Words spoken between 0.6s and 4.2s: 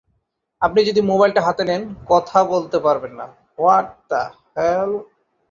আপনি যদি মোবাইলটা হাতে নেন, কথা বলতে পারবেন না।